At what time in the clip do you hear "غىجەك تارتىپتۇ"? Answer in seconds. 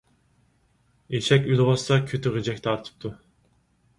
2.37-3.15